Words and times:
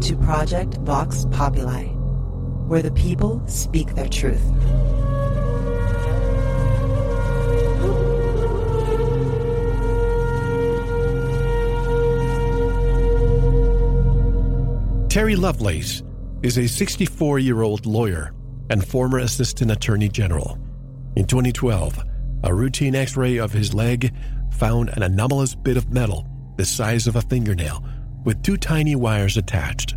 to 0.00 0.16
Project 0.16 0.74
Vox 0.78 1.26
Populi, 1.30 1.84
where 2.68 2.80
the 2.80 2.90
people 2.92 3.46
speak 3.46 3.94
their 3.94 4.08
truth. 4.08 4.40
Terry 15.10 15.36
Lovelace 15.36 16.02
is 16.42 16.56
a 16.56 16.66
64 16.66 17.38
year 17.40 17.60
old 17.60 17.84
lawyer 17.84 18.32
and 18.70 18.86
former 18.86 19.18
Assistant 19.18 19.70
Attorney 19.70 20.08
General. 20.08 20.58
In 21.16 21.26
2012, 21.26 21.98
a 22.44 22.54
routine 22.54 22.94
x 22.94 23.16
ray 23.16 23.36
of 23.36 23.52
his 23.52 23.74
leg 23.74 24.14
found 24.52 24.88
an 24.90 25.02
anomalous 25.02 25.54
bit 25.54 25.76
of 25.76 25.90
metal 25.92 26.26
the 26.56 26.64
size 26.64 27.06
of 27.06 27.16
a 27.16 27.22
fingernail 27.22 27.84
with 28.24 28.42
two 28.42 28.56
tiny 28.56 28.94
wires 28.96 29.36
attached. 29.36 29.89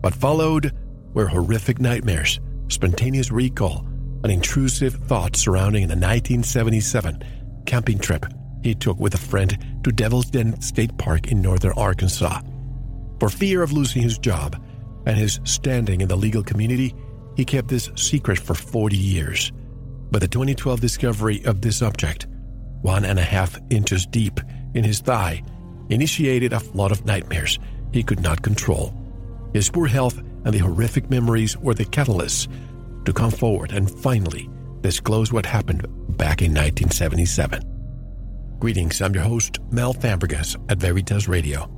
What 0.00 0.14
followed 0.14 0.72
were 1.14 1.26
horrific 1.26 1.80
nightmares, 1.80 2.40
spontaneous 2.68 3.30
recall, 3.30 3.86
and 4.22 4.32
intrusive 4.32 4.94
thoughts 5.06 5.40
surrounding 5.40 5.82
the 5.82 5.94
1977 5.94 7.22
camping 7.66 7.98
trip 7.98 8.26
he 8.62 8.74
took 8.74 8.98
with 8.98 9.14
a 9.14 9.18
friend 9.18 9.56
to 9.84 9.92
Devil's 9.92 10.26
Den 10.26 10.60
State 10.60 10.96
Park 10.98 11.30
in 11.30 11.40
northern 11.40 11.72
Arkansas. 11.76 12.40
For 13.20 13.28
fear 13.28 13.62
of 13.62 13.72
losing 13.72 14.02
his 14.02 14.18
job 14.18 14.60
and 15.06 15.16
his 15.16 15.40
standing 15.44 16.00
in 16.00 16.08
the 16.08 16.16
legal 16.16 16.42
community, 16.42 16.94
he 17.36 17.44
kept 17.44 17.68
this 17.68 17.90
secret 17.94 18.38
for 18.38 18.54
40 18.54 18.96
years. 18.96 19.52
But 20.10 20.20
the 20.20 20.28
2012 20.28 20.80
discovery 20.80 21.44
of 21.44 21.60
this 21.60 21.82
object, 21.82 22.26
one 22.82 23.04
and 23.04 23.18
a 23.18 23.22
half 23.22 23.58
inches 23.70 24.06
deep 24.06 24.40
in 24.74 24.84
his 24.84 25.00
thigh, 25.00 25.42
initiated 25.88 26.52
a 26.52 26.60
flood 26.60 26.92
of 26.92 27.04
nightmares 27.04 27.58
he 27.92 28.02
could 28.02 28.20
not 28.20 28.42
control. 28.42 28.94
His 29.56 29.70
poor 29.70 29.86
health 29.86 30.18
and 30.44 30.52
the 30.52 30.58
horrific 30.58 31.08
memories 31.08 31.56
were 31.56 31.72
the 31.72 31.86
catalysts 31.86 32.46
to 33.06 33.12
come 33.14 33.30
forward 33.30 33.72
and 33.72 33.90
finally 33.90 34.50
disclose 34.82 35.32
what 35.32 35.46
happened 35.46 35.80
back 36.18 36.42
in 36.42 36.52
1977. 36.52 37.62
Greetings, 38.58 39.00
I'm 39.00 39.14
your 39.14 39.22
host, 39.22 39.60
Mel 39.70 39.94
Fabregas 39.94 40.62
at 40.70 40.76
Veritas 40.76 41.26
Radio. 41.26 41.70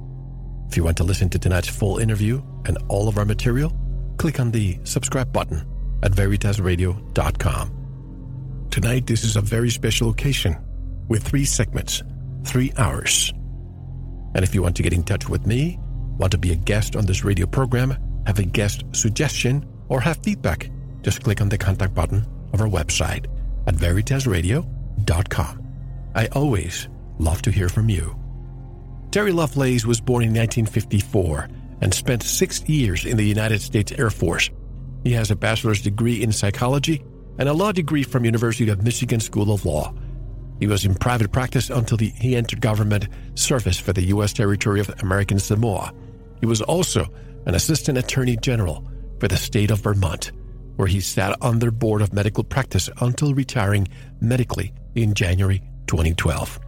If 0.69 0.77
you 0.77 0.83
want 0.83 0.97
to 0.97 1.05
listen 1.05 1.31
to 1.31 1.39
tonight's 1.39 1.69
full 1.69 1.98
interview 1.98 2.43
and 2.67 2.77
all 2.89 3.07
of 3.07 3.17
our 3.17 3.25
material, 3.25 3.73
click 4.17 4.41
on 4.41 4.51
the 4.51 4.81
subscribe 4.83 5.33
button 5.33 5.65
at 6.03 6.11
veritasradio.com. 6.11 8.67
Tonight, 8.73 9.07
this 9.07 9.23
is 9.23 9.37
a 9.37 9.41
very 9.41 9.70
special 9.70 10.11
occasion 10.11 10.59
with 11.07 11.23
three 11.23 11.45
segments, 11.45 12.03
three 12.45 12.73
hours. 12.77 13.33
And 14.35 14.42
if 14.42 14.53
you 14.53 14.63
want 14.63 14.75
to 14.79 14.83
get 14.83 14.92
in 14.92 15.05
touch 15.05 15.29
with 15.29 15.47
me, 15.47 15.79
want 16.19 16.33
to 16.33 16.38
be 16.38 16.52
a 16.52 16.56
guest 16.56 16.97
on 16.97 17.06
this 17.06 17.24
radio 17.24 17.47
program, 17.47 17.97
have 18.27 18.38
a 18.38 18.44
guest 18.44 18.84
suggestion, 18.92 19.66
or 19.88 20.00
have 20.00 20.19
feedback, 20.19 20.70
just 21.02 21.22
click 21.22 21.41
on 21.41 21.48
the 21.48 21.58
contact 21.58 21.94
button 21.94 22.27
of 22.52 22.61
our 22.61 22.69
website 22.69 23.27
at 23.66 23.74
veritasradio.com. 23.74 25.62
I 26.14 26.27
always 26.28 26.89
love 27.19 27.42
to 27.42 27.50
hear 27.50 27.69
from 27.69 27.89
you. 27.89 28.19
Terry 29.11 29.33
Lovelace 29.33 29.86
was 29.86 30.00
born 30.00 30.24
in 30.24 30.30
1954 30.30 31.48
and 31.80 31.94
spent 31.94 32.22
six 32.22 32.62
years 32.69 33.05
in 33.05 33.16
the 33.16 33.24
United 33.24 33.62
States 33.62 33.92
Air 33.92 34.11
Force. 34.11 34.50
He 35.05 35.12
has 35.12 35.30
a 35.30 35.36
bachelor's 35.36 35.80
degree 35.80 36.22
in 36.22 36.33
psychology 36.33 37.02
and 37.39 37.48
a 37.48 37.52
law 37.52 37.72
degree 37.72 38.02
from 38.02 38.24
University 38.24 38.69
of 38.69 38.83
Michigan 38.83 39.20
School 39.20 39.52
of 39.52 39.64
Law. 39.64 39.94
He 40.58 40.66
was 40.66 40.84
in 40.84 40.94
private 40.94 41.30
practice 41.30 41.70
until 41.70 41.96
the, 41.96 42.08
he 42.08 42.34
entered 42.34 42.61
government 42.61 43.08
service 43.34 43.78
for 43.78 43.92
the 43.92 44.06
U.S. 44.06 44.33
territory 44.33 44.80
of 44.80 44.91
American 45.02 45.39
Samoa. 45.39 45.92
He 46.41 46.47
was 46.47 46.63
also 46.63 47.07
an 47.46 47.55
assistant 47.55 47.98
attorney 47.98 48.36
general 48.36 48.86
for 49.18 49.29
the 49.29 49.36
state 49.36 49.70
of 49.70 49.80
Vermont, 49.80 50.33
where 50.77 50.89
he 50.89 51.01
sat 51.01 51.36
on 51.42 51.58
their 51.58 51.70
board 51.70 52.02
of 52.02 52.13
medical 52.13 52.45
practice 52.45 52.89
until 53.01 53.35
retiring 53.35 53.89
medically 54.20 54.73
in 54.95 55.14
January 55.14 55.63
2012. 55.86 56.61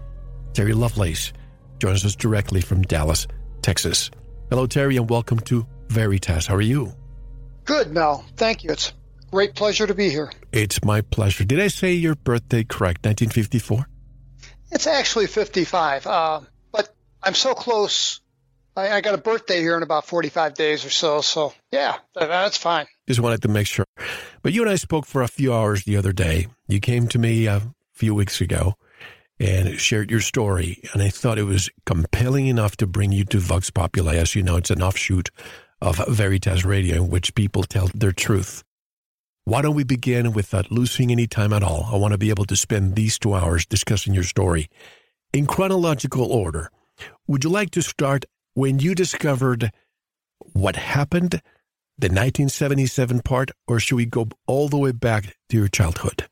Terry 0.53 0.73
Lovelace 0.73 1.33
joins 1.79 2.05
us 2.05 2.17
directly 2.17 2.61
from 2.61 2.83
Dallas, 2.83 3.27
Texas. 3.63 4.11
Hello, 4.51 4.67
Terry, 4.67 4.97
and 4.97 5.09
welcome 5.09 5.39
to 5.41 5.67
Veritas. 5.89 6.47
How 6.47 6.57
are 6.57 6.61
you? 6.61 6.93
Good, 7.65 7.93
Mel. 7.93 8.25
Thank 8.37 8.65
you. 8.65 8.71
It's 8.71 8.93
great 9.31 9.55
pleasure 9.55 9.87
to 9.87 9.95
be 9.95 10.11
here. 10.11 10.33
It's 10.53 10.83
my 10.85 11.03
pleasure. 11.03 11.45
Did 11.45 11.61
I 11.61 11.69
say 11.69 11.93
your 11.93 12.17
birthday 12.17 12.65
correct? 12.65 13.05
1954? 13.07 13.87
It's 14.73 14.87
actually 14.87 15.27
55, 15.27 16.07
uh, 16.07 16.41
but 16.73 16.95
I'm 17.23 17.35
so 17.35 17.55
close. 17.55 18.20
I, 18.77 18.91
I, 18.91 19.01
got 19.01 19.15
a 19.15 19.19
birthday 19.19 19.61
here 19.61 19.77
in 19.77 19.83
about 19.83 20.07
45 20.07 20.55
days 20.55 20.85
or 20.85 20.91
so. 20.91 21.21
So, 21.21 21.53
yeah, 21.73 21.97
that's 22.15 22.57
fine. 22.57 22.87
Just 23.09 23.21
wanted 23.21 23.43
to 23.43 23.49
make 23.49 23.67
sure. 23.67 23.85
But 24.43 24.53
you 24.53 24.63
and 24.63 24.71
I 24.71 24.77
spoke 24.77 25.07
for 25.07 25.23
a 25.23 25.29
few 25.29 25.53
hours 25.53 25.85
the 25.85 25.97
other 25.97 26.13
day. 26.13 26.47
You 26.69 26.81
came 26.81 27.09
to 27.09 27.19
me 27.19 27.49
uh, 27.49 27.59
a 27.59 27.63
few 27.93 28.15
weeks 28.15 28.41
ago 28.41 28.75
and 29.39 29.81
shared 29.81 30.11
your 30.11 30.21
story. 30.21 30.83
And 30.93 31.03
I 31.03 31.09
thought 31.09 31.39
it 31.39 31.45
was 31.45 31.71
compelling 31.87 32.47
enough 32.47 32.77
to 32.79 32.87
bring 32.87 33.11
you 33.11 33.25
to 33.25 33.39
Vox 33.39 33.71
Populi. 33.71 34.17
As 34.17 34.35
you 34.35 34.43
know, 34.43 34.57
it's 34.57 34.71
an 34.71 34.83
offshoot 34.83 35.31
of 35.81 36.01
Veritas 36.09 36.65
Radio 36.65 36.97
in 36.97 37.11
which 37.11 37.35
people 37.35 37.65
tell 37.65 37.89
their 37.95 38.13
truth. 38.13 38.63
Why 39.45 39.63
don't 39.63 39.75
we 39.75 39.85
begin 39.85 40.33
without 40.33 40.71
losing 40.71 41.11
any 41.11 41.27
time 41.27 41.53
at 41.53 41.63
all? 41.63 41.89
I 41.93 41.97
want 41.97 42.13
to 42.13 42.19
be 42.19 42.31
able 42.31 42.45
to 42.45 42.57
spend 42.57 42.95
these 42.95 43.19
two 43.19 43.35
hours 43.35 43.67
discussing 43.67 44.15
your 44.15 44.25
story 44.25 44.69
in 45.33 45.47
chronological 45.47 46.31
order. 46.31 46.71
Would 47.27 47.45
you 47.45 47.51
like 47.51 47.71
to 47.71 47.83
start 47.83 48.27
when 48.61 48.79
you 48.79 48.95
discovered 48.95 49.73
what 50.53 50.77
happened, 50.77 51.33
the 51.97 52.09
1977 52.09 53.21
part, 53.21 53.51
or 53.67 53.81
should 53.81 53.97
we 53.97 54.05
go 54.05 54.29
all 54.47 54.69
the 54.69 54.77
way 54.77 54.93
back 54.93 55.35
to 55.49 55.57
your 55.57 55.67
childhood? 55.67 56.29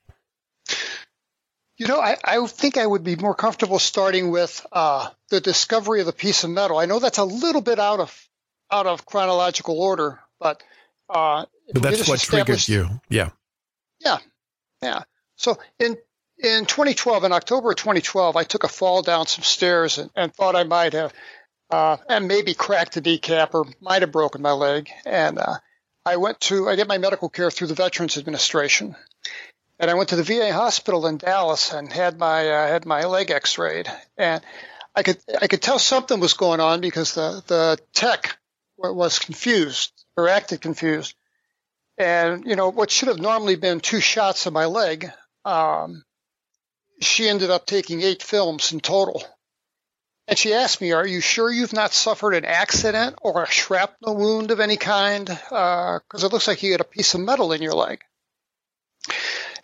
You 1.78 1.86
know, 1.86 1.98
I, 1.98 2.18
I 2.22 2.46
think 2.46 2.76
I 2.76 2.86
would 2.86 3.02
be 3.02 3.16
more 3.16 3.34
comfortable 3.34 3.78
starting 3.78 4.30
with 4.30 4.66
uh, 4.70 5.08
the 5.30 5.40
discovery 5.40 6.00
of 6.00 6.06
the 6.06 6.12
piece 6.12 6.44
of 6.44 6.50
metal. 6.50 6.76
I 6.76 6.84
know 6.84 6.98
that's 6.98 7.16
a 7.16 7.24
little 7.24 7.62
bit 7.62 7.78
out 7.78 7.98
of 7.98 8.28
out 8.70 8.86
of 8.86 9.06
chronological 9.06 9.80
order, 9.80 10.20
but 10.38 10.62
uh, 11.08 11.46
but 11.72 11.82
that's 11.82 12.06
what 12.06 12.20
triggered 12.20 12.68
you, 12.68 13.00
yeah, 13.08 13.30
yeah, 14.00 14.18
yeah. 14.82 15.04
So 15.36 15.56
in 15.78 15.96
in 16.38 16.66
2012, 16.66 17.24
in 17.24 17.32
October 17.32 17.70
of 17.70 17.76
2012, 17.76 18.36
I 18.36 18.44
took 18.44 18.64
a 18.64 18.68
fall 18.68 19.00
down 19.00 19.26
some 19.26 19.44
stairs 19.44 19.96
and, 19.96 20.10
and 20.14 20.34
thought 20.34 20.56
I 20.56 20.64
might 20.64 20.92
have 20.92 21.14
uh, 21.70 21.96
and 22.08 22.28
maybe 22.28 22.54
cracked 22.54 22.96
a 22.96 23.00
kneecap 23.00 23.54
or 23.54 23.66
might 23.80 24.02
have 24.02 24.12
broken 24.12 24.42
my 24.42 24.52
leg. 24.52 24.90
And 25.04 25.38
uh, 25.38 25.56
I 26.04 26.16
went 26.16 26.40
to 26.42 26.68
I 26.68 26.76
get 26.76 26.88
my 26.88 26.98
medical 26.98 27.28
care 27.28 27.50
through 27.50 27.66
the 27.68 27.74
Veterans 27.74 28.16
Administration, 28.16 28.96
and 29.78 29.90
I 29.90 29.94
went 29.94 30.10
to 30.10 30.16
the 30.16 30.22
VA 30.22 30.52
hospital 30.52 31.06
in 31.06 31.18
Dallas 31.18 31.72
and 31.72 31.92
had 31.92 32.18
my 32.18 32.48
uh, 32.48 32.68
had 32.68 32.86
my 32.86 33.04
leg 33.04 33.30
X-rayed, 33.30 33.90
and 34.16 34.42
I 34.94 35.02
could 35.02 35.18
I 35.40 35.46
could 35.46 35.62
tell 35.62 35.78
something 35.78 36.18
was 36.18 36.34
going 36.34 36.60
on 36.60 36.80
because 36.80 37.14
the 37.14 37.42
the 37.46 37.78
tech 37.92 38.38
was 38.76 39.18
confused 39.18 39.92
or 40.16 40.28
acted 40.28 40.60
confused, 40.60 41.14
and 41.98 42.46
you 42.46 42.56
know 42.56 42.70
what 42.70 42.90
should 42.90 43.08
have 43.08 43.18
normally 43.18 43.56
been 43.56 43.80
two 43.80 44.00
shots 44.00 44.46
of 44.46 44.52
my 44.52 44.64
leg, 44.64 45.10
um, 45.44 46.04
she 47.00 47.28
ended 47.28 47.50
up 47.50 47.66
taking 47.66 48.02
eight 48.02 48.22
films 48.22 48.72
in 48.72 48.80
total. 48.80 49.22
And 50.28 50.38
she 50.38 50.52
asked 50.52 50.82
me, 50.82 50.92
"Are 50.92 51.06
you 51.06 51.22
sure 51.22 51.50
you've 51.50 51.72
not 51.72 51.94
suffered 51.94 52.34
an 52.34 52.44
accident 52.44 53.16
or 53.22 53.42
a 53.42 53.50
shrapnel 53.50 54.14
wound 54.14 54.50
of 54.50 54.60
any 54.60 54.76
kind? 54.76 55.24
Because 55.24 56.22
uh, 56.22 56.26
it 56.26 56.32
looks 56.32 56.46
like 56.46 56.62
you 56.62 56.72
had 56.72 56.82
a 56.82 56.84
piece 56.84 57.14
of 57.14 57.20
metal 57.20 57.54
in 57.54 57.62
your 57.62 57.72
leg." 57.72 58.04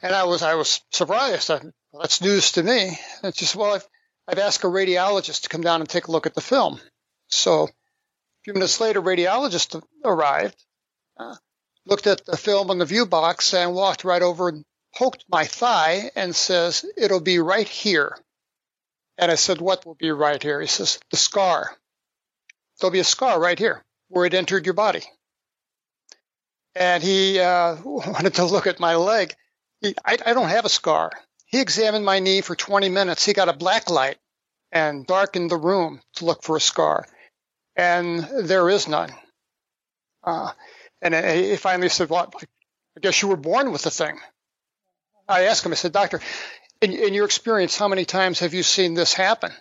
And 0.01 0.15
I 0.15 0.25
was 0.25 0.43
I 0.43 0.55
was 0.55 0.81
surprised. 0.91 1.51
I, 1.51 1.61
well, 1.93 2.01
that's 2.01 2.23
news 2.23 2.53
to 2.53 2.63
me. 2.63 2.89
And 2.89 3.25
it's 3.25 3.37
just 3.37 3.55
well, 3.55 3.75
I've 3.75 3.87
I've 4.27 4.39
asked 4.39 4.65
a 4.65 4.69
radiologist 4.69 5.43
to 5.43 5.51
come 5.51 5.61
down 5.61 5.81
and 5.81 5.89
take 5.89 6.07
a 6.07 6.11
look 6.11 6.25
at 6.25 6.35
the 6.35 6.41
film. 6.41 6.81
So 7.29 7.65
a 7.65 7.71
few 8.45 8.55
minutes 8.55 8.81
later, 8.81 9.03
radiologist 9.03 9.83
arrived, 10.03 10.65
uh, 11.19 11.37
looked 11.85 12.07
at 12.07 12.25
the 12.25 12.39
film 12.39 12.71
on 12.71 12.79
the 12.79 12.87
view 12.87 13.05
box, 13.05 13.53
and 13.53 13.75
walked 13.75 14.05
right 14.05 14.23
over 14.23 14.49
and 14.49 14.65
poked 14.97 15.27
my 15.29 15.45
thigh 15.45 16.11
and 16.17 16.35
says, 16.35 16.87
"It'll 16.97 17.21
be 17.21 17.39
right 17.39 17.69
here." 17.69 18.17
And 19.19 19.31
I 19.31 19.37
said, 19.37 19.61
"What 19.61 19.87
will 19.87 19.95
be 19.95 20.11
right 20.11 20.43
here?" 20.43 20.61
He 20.61 20.67
says, 20.67 20.99
"The 21.11 21.17
scar. 21.17 21.77
There'll 22.81 22.93
be 22.93 23.01
a 23.01 23.05
scar 23.05 23.41
right 23.41 23.59
here 23.59 23.85
where 24.09 24.25
it 24.27 24.35
entered 24.35 24.67
your 24.67 24.75
body." 24.75 25.05
And 26.75 27.03
he 27.03 27.39
uh, 27.39 27.77
wanted 27.85 28.35
to 28.35 28.45
look 28.45 28.67
at 28.67 28.81
my 28.81 28.97
leg. 28.97 29.35
I, 29.85 30.17
I 30.27 30.33
don't 30.33 30.49
have 30.49 30.65
a 30.65 30.71
scar. 30.71 31.13
He 31.47 31.61
examined 31.61 32.05
my 32.05 32.19
knee 32.19 32.41
for 32.41 32.57
20 32.57 32.89
minutes. 32.89 33.25
He 33.25 33.33
got 33.33 33.49
a 33.49 33.53
black 33.53 33.91
light 33.91 34.17
and 34.73 35.07
darkened 35.07 35.51
the 35.51 35.57
room 35.57 36.01
to 36.17 36.25
look 36.25 36.43
for 36.43 36.57
a 36.57 36.61
scar. 36.61 37.07
And 37.77 38.21
there 38.43 38.69
is 38.71 38.89
none. 38.89 39.13
Uh, 40.25 40.53
and 41.03 41.15
he 41.15 41.57
finally 41.57 41.91
said, 41.91 42.09
Well, 42.09 42.33
I 42.97 43.01
guess 43.01 43.21
you 43.21 43.29
were 43.29 43.37
born 43.37 43.73
with 43.73 43.83
the 43.83 43.91
thing. 43.91 44.19
I 45.29 45.45
asked 45.45 45.65
him, 45.65 45.73
I 45.73 45.77
said, 45.77 45.93
Doctor, 45.93 46.21
in, 46.85 46.93
in 46.93 47.15
your 47.15 47.25
experience, 47.25 47.77
how 47.77 47.89
many 47.89 48.05
times 48.05 48.41
have 48.41 48.55
you 48.55 48.63
seen 48.63 48.95
this 48.95 49.15
happen? 49.15 49.53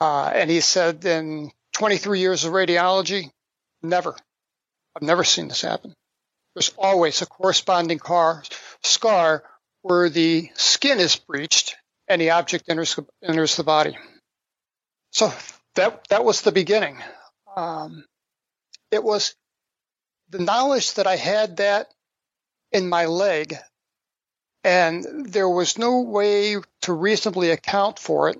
Uh, 0.00 0.30
and 0.34 0.50
he 0.50 0.60
said, 0.60 1.04
In 1.04 1.52
23 1.74 2.20
years 2.20 2.44
of 2.44 2.52
radiology, 2.52 3.30
never. 3.82 4.16
I've 4.94 5.02
never 5.02 5.24
seen 5.24 5.48
this 5.48 5.62
happen. 5.62 5.94
There's 6.54 6.72
always 6.76 7.22
a 7.22 7.26
corresponding 7.26 7.98
car, 7.98 8.42
scar 8.82 9.44
where 9.82 10.08
the 10.08 10.50
skin 10.54 10.98
is 10.98 11.16
breached 11.16 11.76
and 12.08 12.20
the 12.20 12.30
object 12.30 12.68
enters, 12.68 12.98
enters 13.22 13.56
the 13.56 13.64
body. 13.64 13.96
So 15.12 15.32
that 15.76 16.08
that 16.08 16.24
was 16.24 16.42
the 16.42 16.52
beginning. 16.52 17.02
Um, 17.56 18.04
it 18.90 19.04
was 19.04 19.34
the 20.30 20.38
knowledge 20.38 20.94
that 20.94 21.06
I 21.06 21.16
had 21.16 21.58
that 21.58 21.88
in 22.72 22.88
my 22.88 23.06
leg, 23.06 23.56
and 24.66 25.26
there 25.26 25.48
was 25.48 25.78
no 25.78 26.00
way 26.00 26.56
to 26.80 26.92
reasonably 26.92 27.50
account 27.50 28.00
for 28.00 28.30
it. 28.30 28.38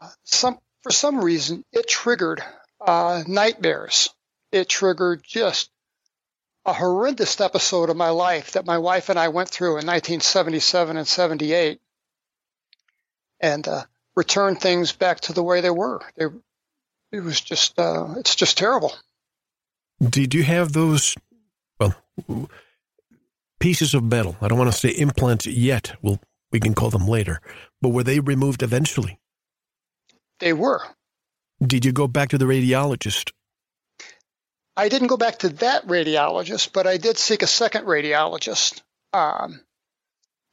Uh, 0.00 0.08
some 0.24 0.58
for 0.82 0.90
some 0.90 1.24
reason, 1.24 1.64
it 1.72 1.88
triggered 1.88 2.42
uh, 2.84 3.22
nightmares. 3.28 4.10
It 4.50 4.68
triggered 4.68 5.22
just 5.22 5.70
a 6.66 6.72
horrendous 6.72 7.40
episode 7.40 7.88
of 7.88 7.96
my 7.96 8.08
life 8.08 8.52
that 8.52 8.66
my 8.66 8.78
wife 8.78 9.10
and 9.10 9.18
I 9.18 9.28
went 9.28 9.48
through 9.48 9.78
in 9.78 9.86
1977 9.86 10.96
and 10.96 11.06
78, 11.06 11.80
and 13.38 13.68
uh, 13.68 13.84
returned 14.16 14.60
things 14.60 14.90
back 14.90 15.20
to 15.20 15.32
the 15.32 15.42
way 15.42 15.60
they 15.60 15.70
were. 15.70 16.00
They, 16.16 16.26
it 17.12 17.20
was 17.20 17.40
just, 17.40 17.78
uh, 17.78 18.14
it's 18.16 18.34
just 18.34 18.58
terrible. 18.58 18.92
Did 20.00 20.34
you 20.34 20.42
have 20.42 20.72
those, 20.72 21.14
well, 21.78 21.94
pieces 23.62 23.94
of 23.94 24.02
metal? 24.02 24.36
I 24.40 24.48
don't 24.48 24.58
want 24.58 24.72
to 24.72 24.76
say 24.76 24.88
implants 24.88 25.46
yet. 25.46 25.92
Well, 26.02 26.18
we 26.50 26.58
can 26.58 26.74
call 26.74 26.90
them 26.90 27.06
later. 27.06 27.40
But 27.80 27.90
were 27.90 28.02
they 28.02 28.18
removed 28.18 28.62
eventually? 28.62 29.20
They 30.40 30.52
were. 30.52 30.80
Did 31.64 31.84
you 31.84 31.92
go 31.92 32.08
back 32.08 32.30
to 32.30 32.38
the 32.38 32.44
radiologist? 32.44 33.30
I 34.76 34.88
didn't 34.88 35.08
go 35.08 35.16
back 35.16 35.38
to 35.40 35.50
that 35.50 35.86
radiologist, 35.86 36.72
but 36.72 36.88
I 36.88 36.96
did 36.96 37.18
seek 37.18 37.42
a 37.42 37.46
second 37.46 37.84
radiologist. 37.84 38.80
Um, 39.12 39.60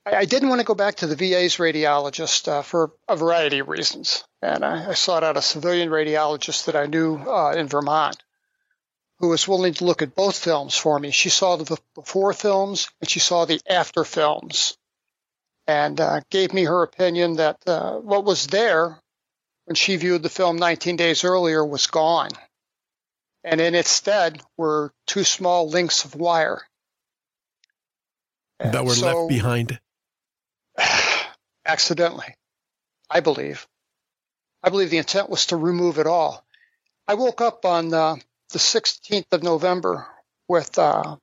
I, 0.05 0.17
I, 0.17 0.25
didn't 0.25 0.50
want 0.50 0.59
to 0.59 0.65
go 0.65 0.75
back 0.75 0.95
to 0.97 1.07
the 1.07 1.15
VA's 1.15 1.55
radiologist 1.55 2.47
uh, 2.47 2.62
for 2.62 2.91
a 3.07 3.15
variety 3.15 3.59
of 3.59 3.69
reasons, 3.69 4.23
and 4.41 4.63
I, 4.63 4.89
I, 4.89 4.94
sought 4.94 5.23
out 5.23 5.38
a 5.38 5.41
civilian 5.41 5.89
radiologist 5.89 6.65
that 6.65 6.75
I 6.75 6.85
knew 6.85 7.15
uh, 7.15 7.53
in 7.53 7.67
Vermont 7.67 8.17
who 9.19 9.27
was 9.30 9.48
willing 9.48 9.74
to 9.75 9.86
look 9.86 10.01
at 10.01 10.16
both 10.16 10.39
films 10.39 10.75
for 10.75 10.98
me. 10.98 11.12
She 11.12 11.30
saw 11.30 11.57
the 11.57 11.77
before 11.94 12.33
films 12.33 12.89
and 13.01 13.10
she 13.10 13.19
saw 13.19 13.45
the 13.45 13.60
after 13.69 14.04
films, 14.04 14.77
and 15.68 16.00
uh, 16.00 16.21
gave 16.30 16.54
me 16.54 16.63
her 16.63 16.83
opinion 16.83 17.36
that 17.36 17.57
uh, 17.68 17.98
what 17.98 18.25
was 18.25 18.48
there 18.48 19.00
when 19.66 19.75
she 19.75 19.98
viewed 19.98 20.24
the 20.24 20.30
film 20.30 20.57
19 20.57 20.95
days 20.95 21.24
earlier 21.24 21.63
was 21.63 21.88
gone. 21.88 22.31
And 23.44 23.62
in 23.62 23.75
its 23.75 23.92
stead 23.92 24.42
were 24.57 24.92
two 25.06 25.24
small 25.24 25.69
links 25.69 26.06
of 26.06 26.15
wire. 26.15 26.62
And 28.60 28.74
that 28.74 28.83
were 28.83 28.95
so, 28.95 29.06
left 29.06 29.30
behind? 29.30 29.80
Accidentally, 31.65 32.36
I 33.10 33.19
believe. 33.19 33.68
I 34.63 34.69
believe 34.69 34.89
the 34.89 34.98
intent 34.98 35.30
was 35.30 35.45
to 35.48 35.56
remove 35.56 36.00
it 36.00 36.07
all. 36.07 36.44
I 37.07 37.13
woke 37.13 37.42
up 37.42 37.63
on 37.63 37.94
uh, 37.94 38.15
the 38.51 38.60
16th 38.60 39.31
of 39.31 39.44
November 39.44 40.07
with 40.48 40.78
uh, 40.78 41.18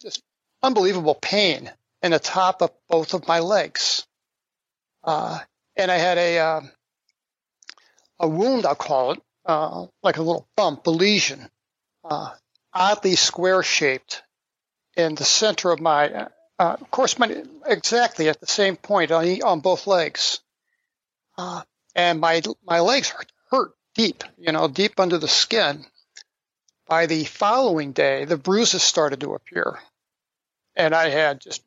just 0.00 0.22
unbelievable 0.62 1.14
pain 1.14 1.70
in 2.02 2.12
the 2.12 2.18
top 2.18 2.62
of 2.62 2.70
both 2.88 3.14
of 3.14 3.28
my 3.28 3.40
legs. 3.40 4.06
Uh, 5.02 5.38
and 5.76 5.90
I 5.90 5.96
had 5.96 6.18
a, 6.18 6.38
uh, 6.38 6.60
a 8.20 8.28
wound, 8.28 8.66
I'll 8.66 8.74
call 8.74 9.12
it, 9.12 9.22
uh, 9.44 9.86
like 10.02 10.16
a 10.16 10.22
little 10.22 10.48
bump, 10.56 10.86
a 10.86 10.90
lesion, 10.90 11.48
uh, 12.04 12.30
oddly 12.72 13.16
square 13.16 13.62
shaped 13.62 14.22
in 14.96 15.14
the 15.14 15.24
center 15.24 15.70
of 15.70 15.80
my, 15.80 16.08
uh, 16.10 16.28
of 16.58 16.90
course, 16.90 17.18
my, 17.18 17.44
exactly 17.66 18.28
at 18.28 18.40
the 18.40 18.46
same 18.46 18.76
point 18.76 19.10
on, 19.10 19.42
on 19.42 19.60
both 19.60 19.86
legs. 19.86 20.40
Uh, 21.36 21.62
and 21.94 22.20
my, 22.20 22.40
my 22.66 22.80
legs 22.80 23.08
hurt, 23.10 23.32
hurt 23.50 23.72
deep, 23.94 24.24
you 24.38 24.52
know, 24.52 24.68
deep 24.68 24.98
under 24.98 25.18
the 25.18 25.28
skin. 25.28 25.84
By 26.86 27.06
the 27.06 27.24
following 27.24 27.92
day, 27.92 28.24
the 28.24 28.36
bruises 28.36 28.82
started 28.82 29.20
to 29.20 29.34
appear. 29.34 29.78
And 30.76 30.94
I 30.94 31.08
had 31.08 31.40
just, 31.40 31.62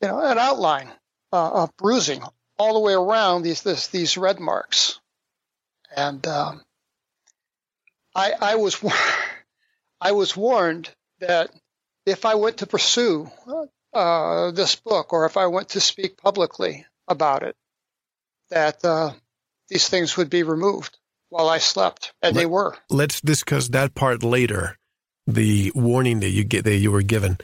you 0.00 0.08
know, 0.08 0.20
an 0.20 0.38
outline 0.38 0.92
uh, 1.32 1.64
of 1.64 1.76
bruising 1.76 2.22
all 2.58 2.74
the 2.74 2.80
way 2.80 2.94
around 2.94 3.42
these, 3.42 3.62
this, 3.62 3.88
these 3.88 4.16
red 4.16 4.38
marks. 4.38 5.00
And 5.94 6.24
um, 6.26 6.62
I, 8.14 8.32
I 8.40 8.54
was 8.56 8.82
I 10.00 10.12
was 10.12 10.36
warned 10.36 10.90
that 11.20 11.50
if 12.04 12.24
I 12.24 12.34
went 12.34 12.58
to 12.58 12.66
pursue 12.66 13.30
uh, 13.92 14.50
this 14.50 14.76
book 14.76 15.12
or 15.12 15.26
if 15.26 15.36
I 15.36 15.46
went 15.46 15.70
to 15.70 15.80
speak 15.80 16.16
publicly 16.18 16.86
about 17.08 17.42
it, 17.42 17.56
that 18.50 18.84
uh, 18.84 19.12
these 19.68 19.88
things 19.88 20.16
would 20.16 20.30
be 20.30 20.42
removed 20.42 20.96
while 21.28 21.48
I 21.48 21.58
slept, 21.58 22.12
and 22.22 22.34
Let, 22.34 22.40
they 22.40 22.46
were. 22.46 22.76
Let's 22.90 23.20
discuss 23.20 23.68
that 23.68 23.94
part 23.94 24.22
later. 24.22 24.78
The 25.26 25.72
warning 25.74 26.20
that 26.20 26.30
you 26.30 26.44
get 26.44 26.64
that 26.64 26.76
you 26.76 26.92
were 26.92 27.02
given, 27.02 27.38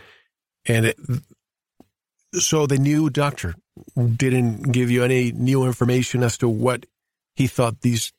and 0.67 0.87
it, 0.87 0.96
so 2.34 2.67
the 2.67 2.79
new 2.79 3.11
doctor 3.11 3.55
didn't 3.96 4.70
give 4.70 4.90
you 4.90 5.02
any 5.02 5.32
new 5.32 5.64
information 5.64 6.23
as 6.23 6.38
to 6.38 6.49
what 6.49 6.87
he 7.34 7.46
thought 7.46 7.81
these 7.81 8.12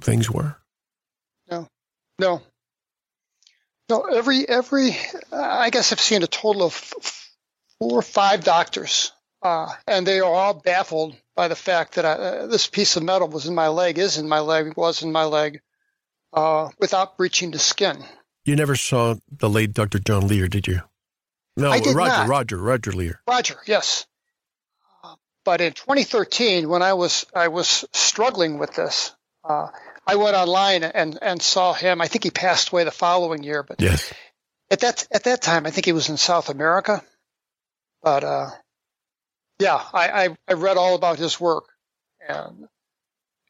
things 0.00 0.30
were? 0.30 0.56
No, 1.50 1.66
no, 2.18 2.42
no. 3.88 4.02
Every 4.02 4.48
every, 4.48 4.96
I 5.32 5.70
guess 5.70 5.92
I've 5.92 6.00
seen 6.00 6.22
a 6.22 6.26
total 6.26 6.62
of 6.62 6.74
four 7.78 7.98
or 7.98 8.02
five 8.02 8.44
doctors, 8.44 9.12
uh, 9.42 9.72
and 9.86 10.06
they 10.06 10.20
are 10.20 10.32
all 10.32 10.54
baffled 10.54 11.16
by 11.38 11.46
the 11.46 11.54
fact 11.54 11.94
that 11.94 12.04
I, 12.04 12.12
uh, 12.14 12.46
this 12.48 12.66
piece 12.66 12.96
of 12.96 13.04
metal 13.04 13.28
was 13.28 13.46
in 13.46 13.54
my 13.54 13.68
leg, 13.68 13.96
is 13.96 14.18
in 14.18 14.28
my 14.28 14.40
leg, 14.40 14.76
was 14.76 15.04
in 15.04 15.12
my 15.12 15.22
leg, 15.22 15.60
uh, 16.32 16.70
without 16.80 17.16
breaching 17.16 17.52
the 17.52 17.60
skin. 17.60 18.04
You 18.44 18.56
never 18.56 18.74
saw 18.74 19.14
the 19.30 19.48
late 19.48 19.72
Dr. 19.72 20.00
John 20.00 20.26
Lear, 20.26 20.48
did 20.48 20.66
you? 20.66 20.80
No, 21.56 21.70
I 21.70 21.78
did 21.78 21.94
Roger, 21.94 22.10
not. 22.10 22.28
Roger, 22.28 22.58
Roger 22.58 22.90
Leir. 22.90 23.20
Roger, 23.28 23.54
yes. 23.66 24.04
Uh, 25.04 25.14
but 25.44 25.60
in 25.60 25.74
2013, 25.74 26.68
when 26.68 26.82
I 26.82 26.94
was 26.94 27.24
I 27.32 27.46
was 27.46 27.84
struggling 27.92 28.58
with 28.58 28.74
this, 28.74 29.14
uh, 29.44 29.68
I 30.04 30.16
went 30.16 30.34
online 30.34 30.82
and, 30.82 31.20
and 31.22 31.40
saw 31.40 31.72
him. 31.72 32.00
I 32.00 32.08
think 32.08 32.24
he 32.24 32.32
passed 32.32 32.70
away 32.70 32.82
the 32.82 32.90
following 32.90 33.44
year, 33.44 33.62
but 33.62 33.80
yes. 33.80 34.12
at 34.72 34.80
that 34.80 35.06
at 35.12 35.22
that 35.22 35.40
time, 35.40 35.66
I 35.66 35.70
think 35.70 35.84
he 35.84 35.92
was 35.92 36.08
in 36.08 36.16
South 36.16 36.48
America. 36.48 37.00
But 38.02 38.24
uh, 38.24 38.50
yeah, 39.58 39.82
I, 39.92 40.08
I, 40.08 40.36
I 40.48 40.52
read 40.54 40.76
all 40.76 40.94
about 40.94 41.18
his 41.18 41.40
work 41.40 41.64
and 42.26 42.68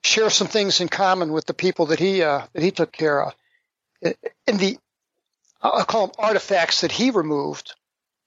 share 0.03 0.31
some 0.31 0.47
things 0.47 0.81
in 0.81 0.89
common 0.89 1.33
with 1.33 1.47
the 1.47 1.55
people 1.55 1.87
that 1.87 1.99
he 1.99 2.23
uh, 2.23 2.47
that 2.53 2.63
he 2.63 2.71
took 2.71 2.93
care 2.93 3.23
of. 3.23 3.35
In 4.03 4.57
the 4.57 4.79
I'll 5.61 5.85
call 5.85 6.07
them 6.07 6.17
artifacts 6.19 6.83
that 6.83 6.93
he 6.93 7.11
removed. 7.11 7.75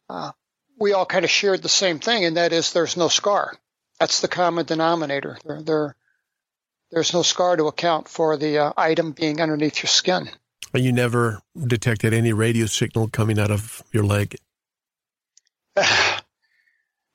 Uh, 0.10 0.32
we 0.78 0.94
all 0.94 1.06
kind 1.06 1.24
of 1.26 1.32
shared 1.32 1.62
the 1.62 1.70
same 1.70 2.00
thing, 2.00 2.26
and 2.26 2.38
that 2.38 2.54
is 2.54 2.74
there's 2.74 2.98
no 2.98 3.08
scar. 3.08 3.54
That's 4.00 4.22
the 4.22 4.28
common 4.28 4.66
denominator. 4.66 5.38
They're, 5.46 5.62
they're 5.62 5.96
there's 6.92 7.14
no 7.14 7.22
scar 7.22 7.56
to 7.56 7.66
account 7.66 8.10
for 8.10 8.36
the 8.36 8.58
uh, 8.60 8.74
item 8.76 9.14
being 9.14 9.40
underneath 9.42 9.82
your 9.82 9.88
skin. 9.88 10.30
And 10.74 10.84
you 10.84 10.92
never 10.92 11.42
detected 11.56 12.14
any 12.14 12.34
radio 12.34 12.66
signal 12.66 13.08
coming 13.08 13.40
out 13.40 13.52
of 13.52 13.82
your 13.92 14.04
leg? 14.04 14.36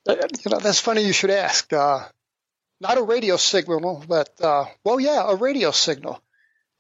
you 0.07 0.51
know, 0.51 0.59
that's 0.59 0.81
funny 0.81 1.03
you 1.03 1.13
should 1.13 1.31
ask. 1.31 1.73
Uh, 1.73 2.07
not 2.81 2.99
a 2.99 3.03
radio 3.03 3.37
signal, 3.37 4.05
but, 4.07 4.31
uh, 4.41 4.67
well, 4.85 5.01
yeah, 5.01 5.25
a 5.27 5.35
radio 5.37 5.71
signal. 5.71 6.21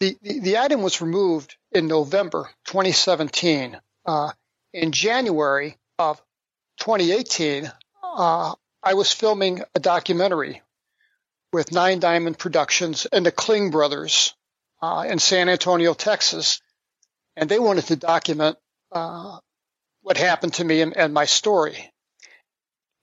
The, 0.00 0.16
the, 0.20 0.40
the, 0.40 0.58
item 0.58 0.82
was 0.82 1.00
removed 1.00 1.56
in 1.72 1.86
November 1.86 2.50
2017. 2.66 3.78
Uh, 4.04 4.32
in 4.74 4.92
January 4.92 5.78
of 5.98 6.22
2018, 6.78 7.72
uh, 8.02 8.54
I 8.82 8.94
was 8.94 9.10
filming 9.10 9.62
a 9.74 9.80
documentary 9.80 10.62
with 11.52 11.72
Nine 11.72 11.98
Diamond 11.98 12.38
Productions 12.38 13.06
and 13.06 13.24
the 13.24 13.32
Kling 13.32 13.70
brothers 13.70 14.34
uh, 14.82 15.06
in 15.08 15.18
San 15.18 15.48
Antonio, 15.48 15.94
Texas, 15.94 16.60
and 17.34 17.48
they 17.48 17.58
wanted 17.58 17.86
to 17.86 17.96
document 17.96 18.58
uh, 18.92 19.38
what 20.02 20.16
happened 20.18 20.54
to 20.54 20.64
me 20.64 20.82
and, 20.82 20.96
and, 20.96 21.14
my 21.14 21.24
story. 21.24 21.90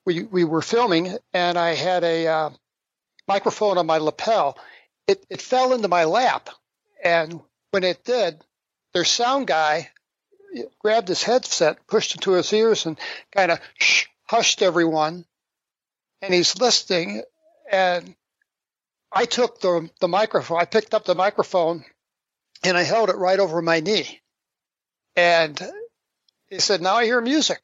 We 0.04 0.24
we 0.24 0.44
were 0.44 0.62
filming, 0.62 1.16
and 1.32 1.58
I 1.58 1.74
had 1.74 2.04
a 2.04 2.26
uh, 2.26 2.50
microphone 3.26 3.78
on 3.78 3.86
my 3.86 3.98
lapel. 3.98 4.58
It 5.06 5.24
it 5.30 5.40
fell 5.40 5.72
into 5.72 5.88
my 5.88 6.04
lap, 6.04 6.50
and 7.02 7.40
when 7.70 7.84
it 7.84 8.04
did, 8.04 8.42
their 8.92 9.04
sound 9.04 9.46
guy 9.46 9.90
grabbed 10.78 11.08
his 11.08 11.22
headset, 11.22 11.86
pushed 11.86 12.14
it 12.14 12.20
to 12.22 12.32
his 12.32 12.52
ears, 12.52 12.86
and 12.86 12.98
kind 13.34 13.50
of 13.50 13.60
hushed 14.26 14.62
everyone. 14.62 15.24
And 16.22 16.32
he's 16.32 16.58
listening, 16.58 17.22
and 17.70 18.14
I 19.14 19.26
took 19.26 19.60
the, 19.60 19.90
the 20.00 20.08
microphone, 20.08 20.60
I 20.60 20.64
picked 20.64 20.92
up 20.92 21.04
the 21.04 21.14
microphone 21.14 21.84
and 22.64 22.76
I 22.76 22.82
held 22.82 23.10
it 23.10 23.16
right 23.16 23.38
over 23.38 23.62
my 23.62 23.80
knee. 23.80 24.20
And 25.14 25.60
he 26.48 26.58
said, 26.58 26.80
now 26.80 26.96
I 26.96 27.04
hear 27.04 27.20
music. 27.20 27.60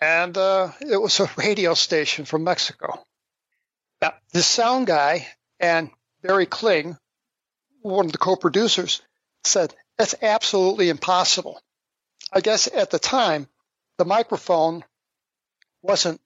And 0.00 0.36
uh, 0.36 0.70
it 0.80 1.00
was 1.00 1.18
a 1.20 1.30
radio 1.36 1.74
station 1.74 2.24
from 2.24 2.44
Mexico. 2.44 3.04
Now, 4.00 4.14
the 4.32 4.42
sound 4.42 4.86
guy 4.86 5.26
and 5.58 5.90
Barry 6.22 6.46
Kling, 6.46 6.96
one 7.82 8.06
of 8.06 8.12
the 8.12 8.18
co-producers, 8.18 9.02
said, 9.44 9.74
that's 9.96 10.14
absolutely 10.22 10.88
impossible. 10.88 11.60
I 12.32 12.40
guess 12.40 12.68
at 12.72 12.90
the 12.90 12.98
time, 12.98 13.48
the 13.96 14.04
microphone 14.04 14.84
wasn't, 15.82 16.20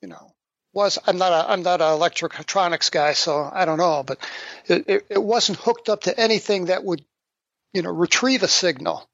you 0.00 0.08
know, 0.08 0.32
was 0.72 0.98
I'm 1.06 1.18
not 1.18 1.32
a 1.32 1.50
I'm 1.50 1.62
not 1.62 1.80
an 1.80 1.92
electronics 1.92 2.90
guy, 2.90 3.12
so 3.12 3.50
I 3.52 3.64
don't 3.64 3.78
know, 3.78 4.04
but 4.06 4.18
it, 4.66 4.84
it, 4.88 5.06
it 5.10 5.22
wasn't 5.22 5.58
hooked 5.58 5.88
up 5.88 6.02
to 6.02 6.18
anything 6.18 6.66
that 6.66 6.84
would, 6.84 7.04
you 7.72 7.82
know, 7.82 7.90
retrieve 7.90 8.42
a 8.44 8.48
signal. 8.48 9.08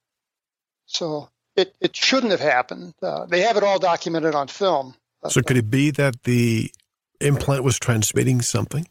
So 0.84 1.30
it, 1.56 1.74
it 1.80 1.96
shouldn't 1.96 2.32
have 2.32 2.40
happened. 2.40 2.94
Uh, 3.02 3.26
they 3.26 3.40
have 3.42 3.56
it 3.56 3.62
all 3.62 3.78
documented 3.78 4.34
on 4.34 4.48
film. 4.48 4.94
So 5.28 5.42
could 5.42 5.56
it 5.56 5.70
be 5.70 5.90
that 5.92 6.22
the 6.22 6.70
implant 7.20 7.64
was 7.64 7.78
transmitting 7.78 8.42
something? 8.42 8.86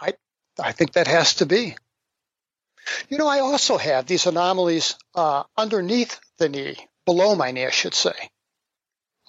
I 0.00 0.14
I 0.58 0.72
think 0.72 0.92
that 0.92 1.06
has 1.06 1.34
to 1.34 1.46
be. 1.46 1.76
You 3.08 3.18
know, 3.18 3.28
I 3.28 3.40
also 3.40 3.78
have 3.78 4.06
these 4.06 4.26
anomalies 4.26 4.96
uh, 5.14 5.44
underneath 5.56 6.18
the 6.38 6.48
knee, 6.48 6.76
below 7.06 7.34
my 7.36 7.52
knee, 7.52 7.66
I 7.66 7.70
should 7.70 7.94
say. 7.94 8.30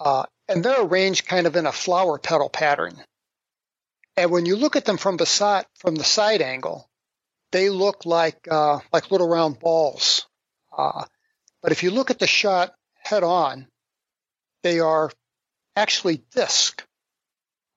Uh, 0.00 0.24
and 0.48 0.64
they're 0.64 0.82
arranged 0.82 1.26
kind 1.26 1.46
of 1.46 1.54
in 1.54 1.66
a 1.66 1.72
flower 1.72 2.18
petal 2.18 2.48
pattern. 2.48 3.02
And 4.16 4.30
when 4.30 4.46
you 4.46 4.56
look 4.56 4.76
at 4.76 4.84
them 4.84 4.98
from 4.98 5.16
the 5.16 5.26
side, 5.26 5.64
from 5.76 5.94
the 5.94 6.04
side 6.04 6.42
angle, 6.42 6.88
they 7.52 7.70
look 7.70 8.04
like 8.04 8.46
uh, 8.50 8.80
like 8.92 9.10
little 9.10 9.28
round 9.28 9.58
balls. 9.60 10.26
Uh, 10.76 11.04
but 11.62 11.72
if 11.72 11.82
you 11.82 11.90
look 11.90 12.10
at 12.10 12.18
the 12.18 12.26
shot 12.26 12.74
head 13.04 13.22
on, 13.22 13.66
they 14.62 14.80
are 14.80 15.10
actually 15.76 16.22
disc. 16.34 16.84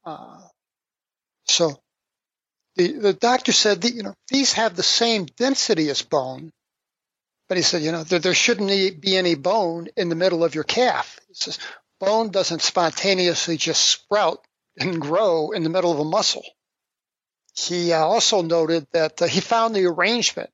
Uh, 0.04 0.42
so 1.46 1.80
the 2.76 2.92
the 2.94 3.14
doctor 3.14 3.52
said 3.52 3.82
that 3.82 3.94
you 3.94 4.04
know 4.04 4.14
these 4.30 4.54
have 4.54 4.76
the 4.76 4.84
same 4.84 5.26
density 5.26 5.90
as 5.90 6.02
bone, 6.02 6.52
but 7.48 7.58
he 7.58 7.64
said 7.64 7.82
you 7.82 7.92
know 7.92 8.04
there, 8.04 8.20
there 8.20 8.34
shouldn't 8.34 9.02
be 9.02 9.18
any 9.18 9.36
bone 9.36 9.88
in 9.96 10.10
the 10.10 10.16
middle 10.16 10.44
of 10.44 10.56
your 10.56 10.64
calf. 10.64 11.20
He 11.28 11.36
says 11.36 11.60
bone 12.00 12.30
doesn't 12.30 12.62
spontaneously 12.62 13.58
just 13.58 13.88
sprout 13.88 14.46
and 14.78 15.00
grow 15.00 15.52
in 15.52 15.64
the 15.64 15.70
middle 15.70 15.92
of 15.92 16.00
a 16.00 16.06
muscle. 16.06 16.46
He 17.56 17.94
uh, 17.94 18.00
also 18.00 18.42
noted 18.42 18.86
that 18.92 19.22
uh, 19.22 19.28
he 19.28 19.40
found 19.40 19.74
the 19.74 19.86
arrangement 19.86 20.50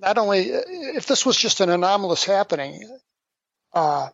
not 0.00 0.18
only 0.18 0.48
if 0.48 1.06
this 1.06 1.26
was 1.26 1.36
just 1.36 1.60
an 1.60 1.70
anomalous 1.70 2.24
happening, 2.24 2.82
uh, 3.72 4.08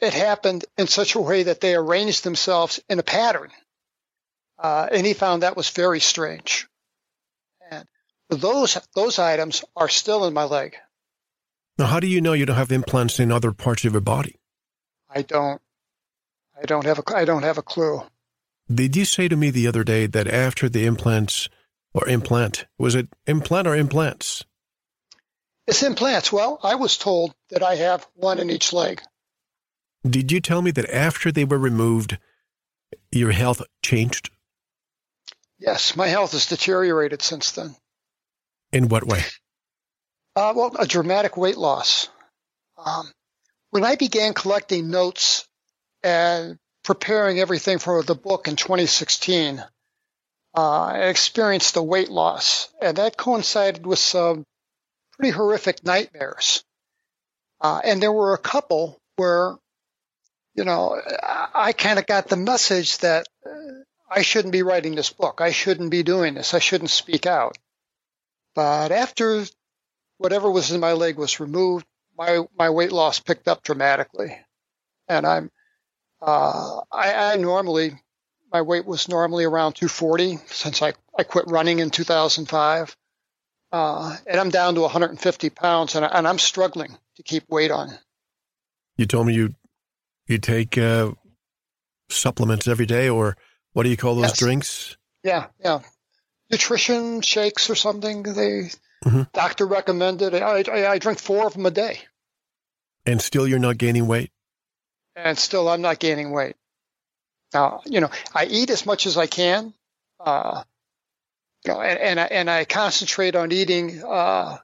it 0.00 0.14
happened 0.14 0.64
in 0.76 0.86
such 0.86 1.14
a 1.14 1.20
way 1.20 1.44
that 1.44 1.60
they 1.60 1.74
arranged 1.74 2.24
themselves 2.24 2.80
in 2.88 2.98
a 2.98 3.02
pattern. 3.02 3.50
Uh, 4.58 4.88
and 4.90 5.06
he 5.06 5.14
found 5.14 5.42
that 5.42 5.56
was 5.56 5.70
very 5.70 6.00
strange. 6.00 6.66
And 7.70 7.86
those 8.28 8.78
those 8.94 9.18
items 9.18 9.64
are 9.76 9.88
still 9.88 10.26
in 10.26 10.34
my 10.34 10.44
leg. 10.44 10.76
Now, 11.78 11.86
how 11.86 12.00
do 12.00 12.08
you 12.08 12.20
know 12.20 12.32
you 12.32 12.46
don't 12.46 12.56
have 12.56 12.72
implants 12.72 13.20
in 13.20 13.30
other 13.30 13.52
parts 13.52 13.84
of 13.84 13.92
your 13.92 14.00
body? 14.00 14.36
I 15.08 15.22
don't. 15.22 15.60
I 16.60 16.66
don't 16.66 16.86
have 16.86 16.98
a. 16.98 17.16
I 17.16 17.24
don't 17.24 17.44
have 17.44 17.58
a 17.58 17.62
clue. 17.62 18.02
Did 18.72 18.96
you 18.96 19.04
say 19.04 19.28
to 19.28 19.36
me 19.36 19.50
the 19.50 19.66
other 19.66 19.84
day 19.84 20.06
that 20.06 20.26
after 20.26 20.68
the 20.68 20.84
implants 20.86 21.48
or 21.94 22.06
implant 22.08 22.66
was 22.78 22.94
it 22.94 23.08
implant 23.26 23.66
or 23.66 23.76
implants? 23.76 24.44
It's 25.68 25.82
implants. 25.82 26.32
Well, 26.32 26.58
I 26.62 26.76
was 26.76 26.96
told 26.96 27.34
that 27.50 27.62
I 27.62 27.74
have 27.74 28.06
one 28.14 28.38
in 28.38 28.48
each 28.48 28.72
leg. 28.72 29.02
Did 30.02 30.32
you 30.32 30.40
tell 30.40 30.62
me 30.62 30.70
that 30.70 30.88
after 30.88 31.30
they 31.30 31.44
were 31.44 31.58
removed, 31.58 32.16
your 33.12 33.32
health 33.32 33.60
changed? 33.82 34.30
Yes, 35.58 35.94
my 35.94 36.06
health 36.06 36.32
has 36.32 36.46
deteriorated 36.46 37.20
since 37.20 37.50
then. 37.50 37.76
In 38.72 38.88
what 38.88 39.06
way? 39.06 39.20
Uh, 40.34 40.54
well, 40.56 40.74
a 40.78 40.86
dramatic 40.86 41.36
weight 41.36 41.58
loss. 41.58 42.08
Um, 42.78 43.12
when 43.68 43.84
I 43.84 43.96
began 43.96 44.32
collecting 44.32 44.88
notes 44.88 45.46
and 46.02 46.58
preparing 46.82 47.40
everything 47.40 47.78
for 47.78 48.02
the 48.02 48.14
book 48.14 48.48
in 48.48 48.56
2016, 48.56 49.62
uh, 50.56 50.80
I 50.80 51.08
experienced 51.08 51.76
a 51.76 51.82
weight 51.82 52.08
loss, 52.08 52.70
and 52.80 52.96
that 52.96 53.18
coincided 53.18 53.84
with 53.84 53.98
some 53.98 54.46
pretty 55.18 55.32
horrific 55.32 55.84
nightmares. 55.84 56.64
Uh, 57.60 57.80
and 57.84 58.00
there 58.00 58.12
were 58.12 58.34
a 58.34 58.38
couple 58.38 59.00
where, 59.16 59.56
you 60.54 60.64
know, 60.64 61.00
I, 61.54 61.72
kind 61.72 61.98
of 61.98 62.06
got 62.06 62.28
the 62.28 62.36
message 62.36 62.98
that 62.98 63.26
uh, 63.44 63.50
I 64.08 64.22
shouldn't 64.22 64.52
be 64.52 64.62
writing 64.62 64.94
this 64.94 65.10
book. 65.10 65.40
I 65.40 65.50
shouldn't 65.50 65.90
be 65.90 66.04
doing 66.04 66.34
this. 66.34 66.54
I 66.54 66.60
shouldn't 66.60 66.90
speak 66.90 67.26
out. 67.26 67.58
But 68.54 68.92
after 68.92 69.44
whatever 70.18 70.50
was 70.50 70.70
in 70.70 70.80
my 70.80 70.92
leg 70.92 71.16
was 71.16 71.40
removed, 71.40 71.86
my 72.16 72.44
my 72.58 72.70
weight 72.70 72.90
loss 72.90 73.20
picked 73.20 73.46
up 73.46 73.62
dramatically, 73.62 74.36
and 75.08 75.24
I'm 75.24 75.50
uh, 76.20 76.80
I, 76.90 77.32
I 77.32 77.36
normally 77.36 77.92
my 78.52 78.62
weight 78.62 78.84
was 78.84 79.08
normally 79.08 79.44
around 79.44 79.74
240 79.74 80.38
since 80.46 80.82
I, 80.82 80.94
I 81.16 81.22
quit 81.22 81.46
running 81.48 81.78
in 81.78 81.90
2005. 81.90 82.96
Uh, 83.70 84.16
and 84.26 84.40
I'm 84.40 84.50
down 84.50 84.74
to 84.76 84.80
150 84.80 85.50
pounds, 85.50 85.94
and, 85.94 86.04
I, 86.04 86.08
and 86.08 86.26
I'm 86.26 86.38
struggling 86.38 86.96
to 87.16 87.22
keep 87.22 87.44
weight 87.48 87.70
on. 87.70 87.90
You 88.96 89.06
told 89.06 89.26
me 89.26 89.34
you 89.34 89.54
you 90.26 90.38
take 90.38 90.78
uh, 90.78 91.12
supplements 92.08 92.66
every 92.66 92.86
day, 92.86 93.08
or 93.08 93.36
what 93.72 93.82
do 93.82 93.90
you 93.90 93.96
call 93.96 94.14
those 94.14 94.30
yes. 94.30 94.38
drinks? 94.38 94.96
Yeah, 95.22 95.46
yeah, 95.62 95.80
nutrition 96.50 97.20
shakes 97.20 97.70
or 97.70 97.74
something. 97.74 98.22
They 98.22 98.70
Mm-hmm. 99.04 99.22
Doctor 99.32 99.66
recommended. 99.66 100.34
I, 100.34 100.64
I, 100.68 100.92
I 100.92 100.98
drink 100.98 101.18
four 101.18 101.46
of 101.46 101.52
them 101.54 101.66
a 101.66 101.70
day. 101.70 102.00
And 103.06 103.22
still, 103.22 103.46
you're 103.46 103.58
not 103.58 103.78
gaining 103.78 104.06
weight. 104.06 104.30
And 105.16 105.38
still, 105.38 105.68
I'm 105.68 105.80
not 105.80 105.98
gaining 105.98 106.30
weight. 106.30 106.56
Now, 107.54 107.82
you 107.86 108.00
know, 108.00 108.10
I 108.34 108.44
eat 108.46 108.70
as 108.70 108.84
much 108.84 109.06
as 109.06 109.16
I 109.16 109.26
can. 109.26 109.72
Uh, 110.20 110.62
you 111.64 111.72
know, 111.72 111.80
and, 111.80 111.98
and 111.98 112.20
I, 112.20 112.24
and 112.24 112.50
I 112.50 112.64
concentrate 112.64 113.34
on 113.34 113.52
eating 113.52 114.02
uh, 114.04 114.58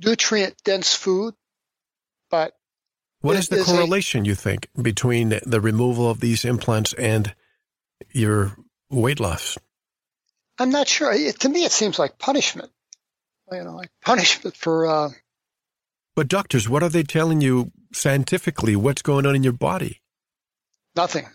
nutrient 0.00 0.56
dense 0.64 0.94
food. 0.94 1.34
But 2.30 2.54
what 3.20 3.36
is 3.36 3.48
the 3.48 3.62
correlation 3.62 4.24
a, 4.24 4.28
you 4.28 4.34
think 4.34 4.68
between 4.80 5.40
the 5.44 5.60
removal 5.60 6.10
of 6.10 6.20
these 6.20 6.44
implants 6.44 6.92
and 6.94 7.34
your 8.10 8.56
weight 8.90 9.20
loss? 9.20 9.58
I'm 10.58 10.70
not 10.70 10.88
sure. 10.88 11.12
It, 11.12 11.40
to 11.40 11.48
me, 11.48 11.64
it 11.64 11.72
seems 11.72 11.98
like 11.98 12.18
punishment. 12.18 12.70
You 13.50 13.64
know, 13.64 13.76
like 13.76 13.90
punishment 14.04 14.56
for. 14.56 14.86
Uh, 14.86 15.10
but 16.16 16.28
doctors, 16.28 16.68
what 16.68 16.82
are 16.82 16.88
they 16.88 17.02
telling 17.02 17.40
you 17.40 17.70
scientifically? 17.92 18.76
What's 18.76 19.02
going 19.02 19.26
on 19.26 19.34
in 19.34 19.42
your 19.42 19.52
body? 19.52 20.00
Nothing. 20.96 21.26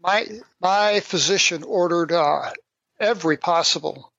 My 0.00 0.26
my 0.60 1.00
physician 1.00 1.62
ordered 1.64 2.12
uh, 2.12 2.50
every 3.00 3.36
possible 3.36 4.12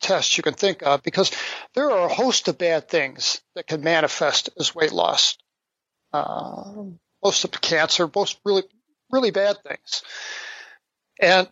test 0.00 0.36
you 0.36 0.42
can 0.42 0.54
think 0.54 0.82
of 0.82 1.02
because 1.02 1.30
there 1.74 1.90
are 1.90 2.06
a 2.06 2.14
host 2.14 2.48
of 2.48 2.58
bad 2.58 2.88
things 2.88 3.40
that 3.54 3.66
can 3.66 3.82
manifest 3.82 4.50
as 4.58 4.74
weight 4.74 4.92
loss. 4.92 5.38
Uh, 6.12 6.84
most 7.22 7.44
of 7.44 7.50
the 7.50 7.58
cancer, 7.58 8.10
most 8.14 8.38
really 8.44 8.62
really 9.10 9.30
bad 9.30 9.56
things, 9.66 10.02
and 11.20 11.48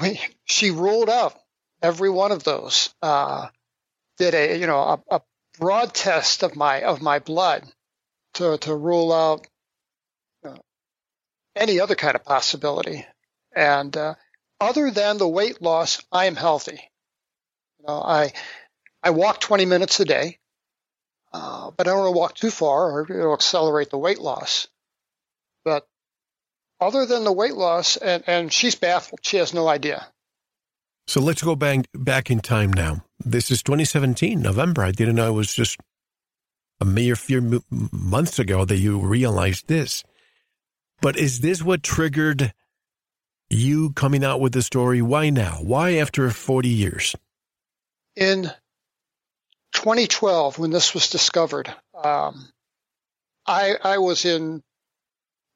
we, 0.00 0.20
she 0.44 0.70
ruled 0.70 1.10
out 1.10 1.38
every 1.82 2.10
one 2.10 2.32
of 2.32 2.44
those. 2.44 2.94
Uh, 3.02 3.48
did 4.18 4.34
a 4.34 4.58
you 4.58 4.66
know 4.66 4.80
a, 4.80 5.16
a, 5.16 5.20
broad 5.58 5.94
test 5.94 6.42
of 6.42 6.56
my 6.56 6.82
of 6.82 7.00
my 7.00 7.20
blood 7.20 7.64
to 8.34 8.58
to 8.58 8.74
rule 8.74 9.12
out 9.12 9.46
uh, 10.44 10.56
any 11.54 11.78
other 11.78 11.94
kind 11.94 12.16
of 12.16 12.24
possibility. 12.24 13.06
And 13.54 13.96
uh, 13.96 14.14
other 14.60 14.90
than 14.90 15.18
the 15.18 15.28
weight 15.28 15.60
loss, 15.62 16.02
I 16.10 16.26
am 16.26 16.36
healthy. 16.36 16.80
You 17.78 17.86
know, 17.86 18.00
I 18.00 18.32
I 19.02 19.10
walk 19.10 19.40
20 19.40 19.66
minutes 19.66 20.00
a 20.00 20.04
day, 20.04 20.38
uh, 21.32 21.70
but 21.76 21.86
I 21.86 21.90
don't 21.90 22.00
want 22.00 22.14
to 22.14 22.18
walk 22.18 22.34
too 22.34 22.50
far 22.50 22.90
or 22.90 23.12
it'll 23.12 23.34
accelerate 23.34 23.90
the 23.90 23.98
weight 23.98 24.18
loss. 24.18 24.68
But 25.64 25.86
other 26.80 27.06
than 27.06 27.24
the 27.24 27.32
weight 27.32 27.54
loss, 27.54 27.96
and, 27.96 28.24
and 28.26 28.52
she's 28.52 28.74
baffled. 28.74 29.20
She 29.22 29.36
has 29.38 29.54
no 29.54 29.68
idea. 29.68 30.06
So 31.06 31.20
let's 31.20 31.42
go 31.42 31.54
back 31.54 31.86
back 31.94 32.30
in 32.30 32.40
time 32.40 32.72
now. 32.72 33.04
This 33.18 33.50
is 33.50 33.62
2017, 33.62 34.40
November. 34.40 34.82
I 34.82 34.90
didn't 34.90 35.16
know 35.16 35.28
it 35.28 35.36
was 35.36 35.54
just 35.54 35.78
a 36.80 36.84
mere 36.84 37.16
few 37.16 37.62
months 37.70 38.38
ago 38.38 38.64
that 38.64 38.78
you 38.78 38.98
realized 38.98 39.68
this. 39.68 40.02
But 41.00 41.16
is 41.16 41.40
this 41.40 41.62
what 41.62 41.82
triggered 41.82 42.54
you 43.54 43.90
coming 43.90 44.24
out 44.24 44.40
with 44.40 44.52
the 44.52 44.62
story? 44.62 45.02
Why 45.02 45.30
now? 45.30 45.58
Why 45.62 45.96
after 45.96 46.28
40 46.30 46.68
years? 46.68 47.14
In 48.16 48.50
2012, 49.72 50.58
when 50.58 50.70
this 50.70 50.94
was 50.94 51.10
discovered, 51.10 51.72
um, 51.94 52.48
I, 53.46 53.74
I 53.82 53.98
was 53.98 54.24
in 54.24 54.62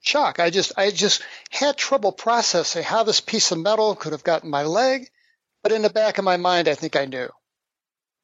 shock. 0.01 0.41
I 0.41 0.51
just, 0.51 0.73
I 0.77 0.91
just 0.91 1.23
had 1.51 1.77
trouble 1.77 2.13
processing 2.13 2.83
how 2.83 3.05
this 3.05 3.21
piece 3.21 3.53
of 3.53 3.59
metal 3.59 3.95
could 3.95 4.13
have 4.13 4.25
gotten 4.25 4.51
my 4.51 4.65
leg. 4.65 5.09
But 5.63 5.73
in 5.73 5.83
the 5.83 5.91
back 5.91 6.19
of 6.19 6.25
my 6.25 6.37
mind, 6.37 6.69
I 6.69 6.75
think 6.75 6.97
I 6.97 7.07
knew. 7.07 7.29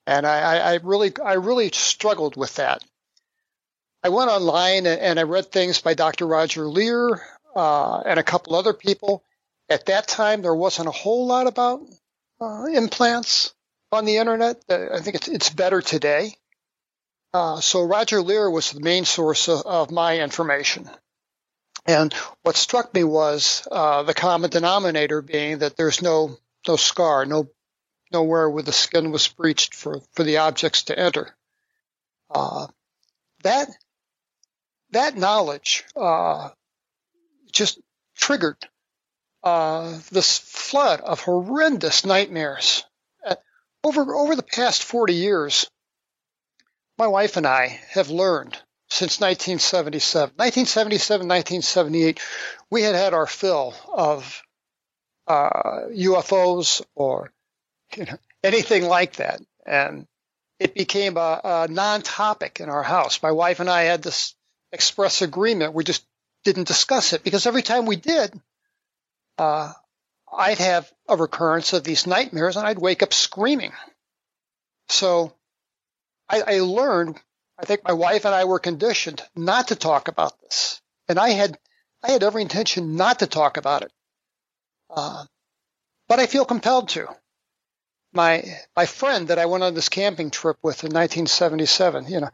And 0.07 0.26
I, 0.26 0.59
I 0.59 0.75
really, 0.83 1.12
I 1.25 1.35
really 1.35 1.71
struggled 1.73 2.37
with 2.37 2.57
that. 2.57 2.85
I 4.02 4.11
went 4.11 4.31
online 4.31 4.87
and 4.87 5.19
I 5.19 5.23
read 5.23 5.50
things 5.50 5.81
by 5.81 5.95
Dr. 5.95 6.26
Roger 6.26 6.69
Leir 6.69 7.23
uh, 7.57 8.00
and 8.00 8.21
a 8.21 8.23
couple 8.23 8.54
other 8.54 8.75
people. 8.75 9.25
At 9.68 9.87
that 9.87 10.06
time, 10.06 10.42
there 10.42 10.54
wasn't 10.54 10.88
a 10.88 10.92
whole 10.92 11.26
lot 11.26 11.47
about 11.47 11.80
uh, 12.40 12.64
implants 12.64 13.54
on 13.92 14.04
the 14.04 14.18
internet. 14.18 14.62
Uh, 14.68 14.87
I 14.94 15.00
think 15.00 15.16
it's, 15.16 15.28
it's 15.28 15.50
better 15.50 15.80
today. 15.80 16.37
Uh, 17.33 17.61
so 17.61 17.83
Roger 17.83 18.23
Leir 18.23 18.50
was 18.50 18.71
the 18.71 18.80
main 18.80 19.04
source 19.04 19.49
of, 19.49 19.62
of, 19.66 19.90
my 19.90 20.21
information. 20.21 20.88
And 21.87 22.12
what 22.42 22.56
struck 22.56 22.94
me 22.94 23.04
was 23.04 23.66
uh, 23.71 24.04
the 24.04 24.14
common 24.14 24.50
denominator 24.50 25.21
being 25.21 25.59
that 25.59 25.76
there's 25.76 26.00
no 26.00 26.37
no 26.66 26.76
scar, 26.76 27.26
no 27.26 27.50
nowhere 28.12 28.49
where 28.49 28.62
the 28.62 28.73
skin 28.73 29.11
was 29.11 29.26
breached 29.28 29.75
for, 29.75 30.00
for 30.12 30.23
the 30.23 30.38
objects 30.38 30.85
to 30.85 30.99
enter. 30.99 31.35
Uh, 32.30 32.68
that 33.42 33.68
that 34.92 35.16
knowledge 35.16 35.85
uh, 35.97 36.50
just 37.52 37.80
triggered 38.16 38.56
uh, 39.44 39.98
this 40.10 40.38
flood 40.38 41.00
of 41.02 41.20
horrendous 41.20 42.04
nightmares. 42.04 42.84
Over 43.84 44.14
over 44.14 44.34
the 44.34 44.42
past 44.42 44.82
40 44.82 45.12
years, 45.12 45.70
my 46.96 47.06
wife 47.06 47.36
and 47.36 47.46
I 47.46 47.80
have 47.90 48.08
learned 48.08 48.56
since 48.88 49.20
1977, 49.20 50.36
1977, 50.36 51.28
1978, 51.28 52.20
we 52.70 52.82
had 52.82 52.94
had 52.94 53.12
our 53.12 53.26
fill 53.26 53.74
of 53.92 54.42
uh, 55.26 55.88
UFOs 55.92 56.82
or 56.94 57.30
you 57.94 58.06
know, 58.06 58.16
anything 58.42 58.84
like 58.84 59.16
that, 59.16 59.42
and 59.66 60.06
it 60.58 60.74
became 60.74 61.18
a, 61.18 61.40
a 61.44 61.68
non-topic 61.68 62.60
in 62.60 62.70
our 62.70 62.82
house. 62.82 63.22
My 63.22 63.32
wife 63.32 63.60
and 63.60 63.68
I 63.68 63.82
had 63.82 64.02
this 64.02 64.34
express 64.72 65.20
agreement. 65.20 65.74
We 65.74 65.84
just 65.84 66.06
didn't 66.44 66.68
discuss 66.68 67.12
it 67.12 67.22
because 67.22 67.46
every 67.46 67.62
time 67.62 67.84
we 67.84 67.96
did, 67.96 68.32
uh, 69.38 69.72
I'd 70.32 70.58
have 70.58 70.90
a 71.08 71.16
recurrence 71.16 71.72
of 71.72 71.84
these 71.84 72.06
nightmares 72.06 72.56
and 72.56 72.66
I'd 72.66 72.78
wake 72.78 73.02
up 73.02 73.12
screaming. 73.12 73.72
So 74.88 75.34
I, 76.28 76.42
I 76.42 76.58
learned, 76.60 77.20
I 77.58 77.64
think 77.64 77.82
my 77.84 77.92
wife 77.92 78.24
and 78.24 78.34
I 78.34 78.44
were 78.44 78.58
conditioned 78.58 79.22
not 79.36 79.68
to 79.68 79.76
talk 79.76 80.08
about 80.08 80.40
this. 80.42 80.80
And 81.08 81.18
I 81.18 81.30
had, 81.30 81.58
I 82.02 82.10
had 82.10 82.22
every 82.22 82.42
intention 82.42 82.96
not 82.96 83.20
to 83.20 83.26
talk 83.26 83.56
about 83.56 83.82
it. 83.82 83.92
Uh, 84.90 85.24
but 86.08 86.18
I 86.18 86.26
feel 86.26 86.44
compelled 86.44 86.90
to. 86.90 87.08
My, 88.12 88.44
my 88.76 88.86
friend 88.86 89.28
that 89.28 89.38
I 89.38 89.46
went 89.46 89.64
on 89.64 89.74
this 89.74 89.88
camping 89.88 90.30
trip 90.30 90.56
with 90.62 90.84
in 90.84 90.92
1977, 90.92 92.06
you 92.08 92.20
know, 92.20 92.30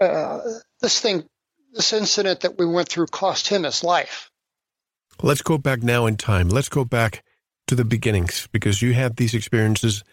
uh, 0.00 0.40
this 0.80 1.00
thing 1.00 1.28
this 1.74 1.92
incident 1.92 2.40
that 2.40 2.56
we 2.56 2.66
went 2.66 2.88
through 2.88 3.06
cost 3.06 3.48
him 3.48 3.64
his 3.64 3.82
life. 3.84 4.30
Let's 5.22 5.42
go 5.42 5.58
back 5.58 5.82
now 5.82 6.06
in 6.06 6.16
time. 6.16 6.48
Let's 6.48 6.68
go 6.68 6.84
back 6.84 7.22
to 7.66 7.74
the 7.74 7.84
beginnings 7.84 8.48
because 8.52 8.82
you 8.82 8.92
had 8.94 9.16
these 9.16 9.34
experiences 9.34 10.04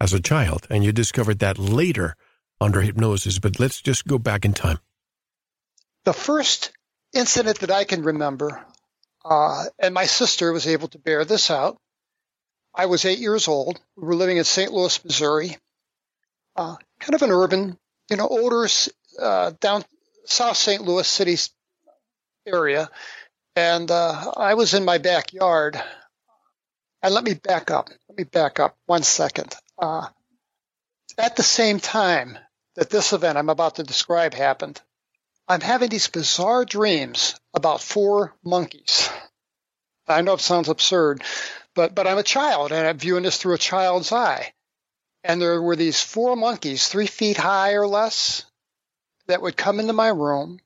as 0.00 0.12
a 0.12 0.20
child 0.20 0.66
and 0.70 0.84
you 0.84 0.92
discovered 0.92 1.38
that 1.40 1.58
later 1.58 2.16
under 2.60 2.80
hypnosis. 2.80 3.38
But 3.38 3.58
let's 3.58 3.80
just 3.80 4.06
go 4.06 4.18
back 4.18 4.44
in 4.44 4.52
time. 4.52 4.78
The 6.04 6.12
first 6.12 6.72
incident 7.12 7.60
that 7.60 7.70
I 7.70 7.84
can 7.84 8.02
remember, 8.02 8.64
uh, 9.24 9.64
and 9.78 9.94
my 9.94 10.06
sister 10.06 10.52
was 10.52 10.66
able 10.66 10.88
to 10.88 10.98
bear 10.98 11.24
this 11.24 11.50
out. 11.50 11.78
I 12.74 12.86
was 12.86 13.04
eight 13.04 13.18
years 13.18 13.48
old. 13.48 13.80
We 13.96 14.06
were 14.06 14.14
living 14.14 14.36
in 14.36 14.44
St. 14.44 14.72
Louis, 14.72 15.04
Missouri, 15.04 15.56
uh, 16.56 16.76
kind 17.00 17.14
of 17.14 17.22
an 17.22 17.30
urban, 17.30 17.76
you 18.08 18.16
know, 18.16 18.28
older, 18.28 18.68
uh, 19.20 19.52
down 19.60 19.84
South 20.24 20.56
St. 20.56 20.82
Louis 20.82 21.06
City 21.06 21.36
area, 22.46 22.88
and 23.56 23.90
uh, 23.90 24.32
I 24.36 24.54
was 24.54 24.74
in 24.74 24.84
my 24.84 24.98
backyard. 24.98 25.80
And 27.02 27.14
let 27.14 27.24
me 27.24 27.34
back 27.34 27.70
up. 27.70 27.88
Let 28.08 28.18
me 28.18 28.24
back 28.24 28.60
up 28.60 28.76
one 28.86 29.02
second. 29.02 29.54
Uh, 29.78 30.06
at 31.16 31.36
the 31.36 31.42
same 31.42 31.80
time 31.80 32.38
that 32.76 32.90
this 32.90 33.12
event 33.12 33.38
I'm 33.38 33.48
about 33.48 33.76
to 33.76 33.82
describe 33.82 34.34
happened, 34.34 34.80
I'm 35.48 35.60
having 35.60 35.88
these 35.88 36.08
bizarre 36.08 36.64
dreams 36.64 37.38
about 37.54 37.80
four 37.80 38.34
monkeys. 38.44 39.10
I 40.06 40.20
know 40.22 40.34
it 40.34 40.40
sounds 40.40 40.68
absurd, 40.68 41.22
but 41.74 41.94
but 41.94 42.06
I'm 42.06 42.18
a 42.18 42.22
child 42.22 42.72
and 42.72 42.86
I'm 42.86 42.98
viewing 42.98 43.22
this 43.22 43.36
through 43.36 43.54
a 43.54 43.58
child's 43.58 44.12
eye. 44.12 44.52
And 45.24 45.40
there 45.40 45.60
were 45.60 45.76
these 45.76 46.00
four 46.00 46.36
monkeys, 46.36 46.88
three 46.88 47.06
feet 47.06 47.36
high 47.36 47.72
or 47.72 47.86
less, 47.86 48.44
that 49.26 49.42
would 49.42 49.56
come 49.56 49.80
into 49.80 49.92
my 49.92 50.08
room 50.08 50.58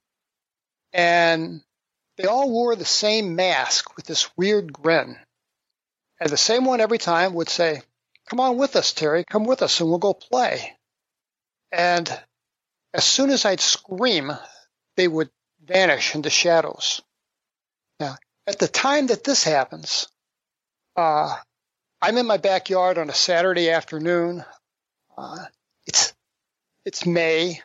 and 0.92 1.62
they 2.16 2.24
all 2.24 2.50
wore 2.50 2.76
the 2.76 2.84
same 2.84 3.36
mask 3.36 3.96
with 3.96 4.06
this 4.06 4.28
weird 4.36 4.72
grin. 4.72 5.18
And 6.20 6.30
the 6.30 6.36
same 6.36 6.64
one 6.64 6.80
every 6.80 6.98
time 6.98 7.34
would 7.34 7.48
say, 7.48 7.82
Come 8.30 8.40
on 8.40 8.56
with 8.56 8.76
us, 8.76 8.92
Terry, 8.92 9.24
come 9.24 9.44
with 9.44 9.60
us 9.62 9.80
and 9.80 9.88
we'll 9.88 9.98
go 9.98 10.14
play. 10.14 10.76
And 11.70 12.10
as 12.94 13.04
soon 13.04 13.30
as 13.30 13.44
I'd 13.44 13.60
scream, 13.60 14.32
they 14.96 15.08
would 15.08 15.28
vanish 15.62 16.14
into 16.14 16.30
shadows. 16.30 17.02
Now, 18.00 18.16
at 18.46 18.58
the 18.58 18.68
time 18.68 19.08
that 19.08 19.24
this 19.24 19.44
happens, 19.44 20.08
uh, 20.96 21.36
I'm 22.00 22.16
in 22.16 22.26
my 22.26 22.38
backyard 22.38 22.96
on 22.96 23.10
a 23.10 23.14
Saturday 23.14 23.70
afternoon. 23.70 24.44
Uh, 25.18 25.44
it's 25.86 26.14
it's 26.84 27.04
May 27.04 27.60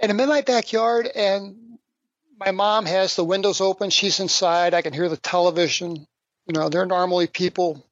and 0.00 0.12
I'm 0.12 0.20
in 0.20 0.28
my 0.28 0.42
backyard 0.42 1.08
and 1.14 1.56
my 2.38 2.52
mom 2.52 2.86
has 2.86 3.16
the 3.16 3.24
windows 3.24 3.60
open. 3.60 3.90
She's 3.90 4.20
inside. 4.20 4.74
I 4.74 4.82
can 4.82 4.92
hear 4.92 5.08
the 5.08 5.16
television. 5.16 6.06
You 6.46 6.54
know, 6.54 6.68
there 6.68 6.82
are 6.82 6.86
normally 6.86 7.26
people 7.26 7.84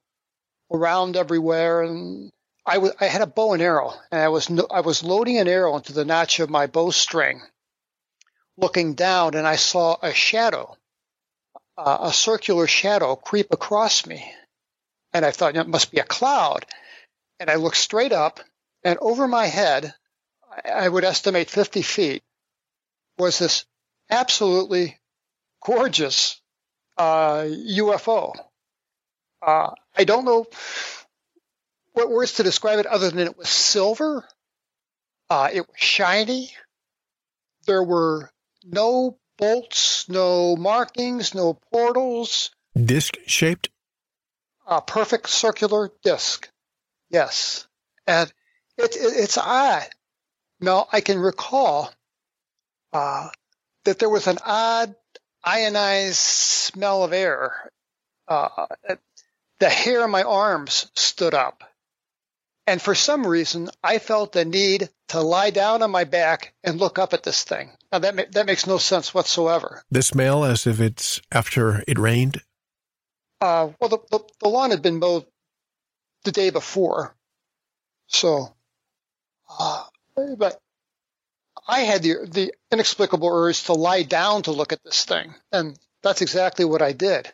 around 0.71 1.17
everywhere. 1.17 1.83
And 1.83 2.31
I, 2.65 2.75
w- 2.75 2.93
I 2.99 3.05
had 3.05 3.21
a 3.21 3.27
bow 3.27 3.53
and 3.53 3.61
arrow 3.61 3.93
and 4.11 4.21
I 4.21 4.29
was, 4.29 4.49
no- 4.49 4.67
I 4.71 4.81
was 4.81 5.03
loading 5.03 5.37
an 5.37 5.47
arrow 5.47 5.75
into 5.75 5.93
the 5.93 6.05
notch 6.05 6.39
of 6.39 6.49
my 6.49 6.67
bowstring 6.67 7.41
looking 8.57 8.95
down 8.95 9.35
and 9.35 9.47
I 9.47 9.55
saw 9.55 9.97
a 10.01 10.13
shadow, 10.13 10.75
uh, 11.77 11.97
a 12.01 12.13
circular 12.13 12.67
shadow 12.67 13.15
creep 13.15 13.53
across 13.53 14.05
me. 14.05 14.33
And 15.13 15.25
I 15.25 15.31
thought 15.31 15.55
it 15.55 15.67
must 15.67 15.91
be 15.91 15.99
a 15.99 16.03
cloud. 16.03 16.65
And 17.39 17.49
I 17.49 17.55
looked 17.55 17.77
straight 17.77 18.13
up 18.13 18.39
and 18.83 18.97
over 18.99 19.27
my 19.27 19.45
head 19.45 19.93
I 20.65 20.87
would 20.89 21.03
estimate 21.03 21.49
50 21.49 21.81
feet, 21.83 22.23
was 23.17 23.37
this 23.39 23.65
absolutely 24.09 24.97
gorgeous 25.63 26.41
uh, 26.97 27.43
UFO. 27.43 28.33
Uh, 29.41 29.71
I 29.95 30.03
don't 30.03 30.25
know 30.25 30.45
what 31.93 32.09
words 32.09 32.33
to 32.33 32.43
describe 32.43 32.79
it 32.79 32.85
other 32.85 33.09
than 33.09 33.27
it 33.27 33.37
was 33.37 33.49
silver. 33.49 34.27
Uh, 35.29 35.49
it 35.53 35.61
was 35.61 35.77
shiny. 35.77 36.53
There 37.65 37.83
were 37.83 38.31
no 38.63 39.17
bolts, 39.37 40.07
no 40.09 40.55
markings, 40.55 41.35
no 41.35 41.59
portals. 41.71 42.51
Disc 42.75 43.17
shaped? 43.25 43.69
A 44.65 44.81
perfect 44.81 45.29
circular 45.29 45.91
disc. 46.03 46.49
Yes. 47.09 47.67
And 48.05 48.31
it, 48.77 48.95
it, 48.95 49.13
it's 49.15 49.37
odd. 49.37 49.87
Now, 50.59 50.87
I 50.91 51.01
can 51.01 51.19
recall 51.19 51.91
uh, 52.93 53.29
that 53.87 53.99
there 53.99 54.09
was 54.09 54.27
an 54.27 54.37
odd 54.45 54.93
ionized 55.41 56.17
smell 56.17 57.05
of 57.05 57.13
air. 57.13 57.71
Uh, 58.27 58.67
the 59.59 59.69
hair 59.69 60.03
on 60.03 60.11
my 60.11 60.23
arms 60.23 60.91
stood 60.93 61.33
up. 61.33 61.63
And 62.67 62.81
for 62.81 62.93
some 62.93 63.25
reason, 63.25 63.69
I 63.81 63.99
felt 63.99 64.33
the 64.33 64.43
need 64.43 64.89
to 65.07 65.21
lie 65.21 65.51
down 65.51 65.83
on 65.83 65.89
my 65.89 66.03
back 66.03 66.53
and 66.65 66.81
look 66.81 66.99
up 66.99 67.13
at 67.13 67.23
this 67.23 67.45
thing. 67.45 67.71
Now, 67.89 67.99
that, 67.99 68.13
ma- 68.13 68.23
that 68.31 68.45
makes 68.45 68.67
no 68.67 68.77
sense 68.77 69.13
whatsoever. 69.13 69.81
The 69.89 70.03
smell 70.03 70.43
as 70.43 70.67
if 70.67 70.81
it's 70.81 71.21
after 71.31 71.81
it 71.87 71.97
rained? 71.97 72.41
Uh, 73.39 73.69
well, 73.79 73.89
the, 73.89 73.99
the, 74.11 74.19
the 74.41 74.49
lawn 74.49 74.71
had 74.71 74.81
been 74.81 74.99
mowed 74.99 75.25
the 76.25 76.33
day 76.33 76.49
before. 76.49 77.15
So, 78.07 78.53
uh, 79.57 79.85
but 80.37 80.59
I 81.67 81.81
had 81.81 82.01
the, 82.01 82.15
the 82.31 82.53
inexplicable 82.71 83.27
urge 83.27 83.63
to 83.63 83.73
lie 83.73 84.03
down 84.03 84.43
to 84.43 84.51
look 84.51 84.71
at 84.71 84.83
this 84.83 85.03
thing. 85.03 85.35
And 85.51 85.77
that's 86.01 86.21
exactly 86.21 86.63
what 86.63 86.81
I 86.81 86.93
did. 86.93 87.31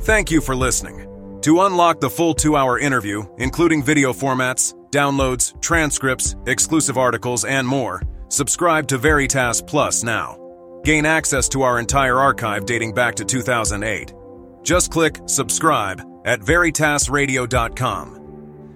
Thank 0.00 0.30
you 0.30 0.40
for 0.40 0.56
listening. 0.56 1.04
To 1.42 1.60
unlock 1.62 2.00
the 2.00 2.08
full 2.08 2.32
two 2.34 2.56
hour 2.56 2.78
interview, 2.78 3.24
including 3.36 3.82
video 3.82 4.12
formats, 4.14 4.72
downloads, 4.90 5.60
transcripts, 5.60 6.34
exclusive 6.46 6.96
articles, 6.96 7.44
and 7.44 7.68
more, 7.68 8.00
subscribe 8.28 8.88
to 8.88 8.96
Veritas 8.96 9.60
Plus 9.60 10.02
now. 10.02 10.38
Gain 10.84 11.04
access 11.04 11.48
to 11.50 11.62
our 11.62 11.78
entire 11.78 12.18
archive 12.18 12.64
dating 12.64 12.94
back 12.94 13.14
to 13.16 13.24
2008. 13.24 14.14
Just 14.62 14.90
click 14.90 15.18
subscribe 15.26 16.00
at 16.24 16.40
veritasradio.com. 16.40 18.14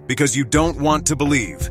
Because 0.06 0.36
you 0.36 0.44
don't 0.44 0.78
want 0.78 1.06
to 1.06 1.16
believe, 1.16 1.70